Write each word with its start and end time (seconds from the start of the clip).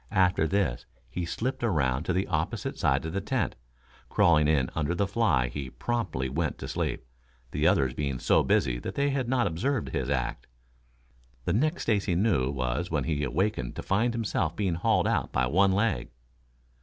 After 0.17 0.47
this, 0.47 0.87
he 1.11 1.25
slipped 1.27 1.63
around 1.63 2.05
to 2.05 2.11
the 2.13 2.25
opposite 2.25 2.75
side 2.79 3.05
of 3.05 3.13
the 3.13 3.21
tent. 3.21 3.55
Crawling 4.09 4.47
in 4.47 4.71
under 4.73 4.95
the 4.95 5.05
fly 5.05 5.47
he 5.49 5.69
promptly 5.69 6.27
went 6.27 6.57
to 6.57 6.67
sleep, 6.67 7.05
the 7.51 7.67
others 7.67 7.93
being 7.93 8.17
so 8.17 8.41
busy 8.41 8.79
that 8.79 8.95
they 8.95 9.11
had 9.11 9.29
not 9.29 9.45
observed 9.45 9.89
his 9.89 10.09
act. 10.09 10.47
The 11.45 11.53
next 11.53 11.83
Stacy 11.83 12.15
knew 12.15 12.49
was 12.49 12.89
when 12.89 13.03
he 13.03 13.23
awakened 13.23 13.75
to 13.75 13.83
find 13.83 14.15
himself 14.15 14.55
being 14.55 14.73
hauled 14.73 15.07
out 15.07 15.31
by 15.31 15.45
one 15.45 15.71
leg. 15.71 16.09